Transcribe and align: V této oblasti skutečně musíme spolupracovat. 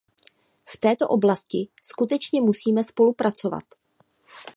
V 0.65 0.77
této 0.77 1.07
oblasti 1.07 1.67
skutečně 1.81 2.41
musíme 2.41 2.83
spolupracovat. 2.83 3.63